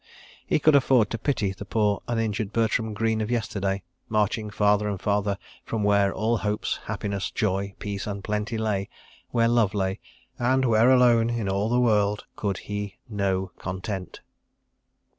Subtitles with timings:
[0.47, 4.99] He could afford to pity the poor uninjured Bertram Greene of yesterday, marching farther and
[4.99, 8.89] farther from where all hope, happiness, joy, peace and plenty lay,
[9.29, 9.99] where love lay,
[10.39, 14.21] and where alone in all the world could he know content.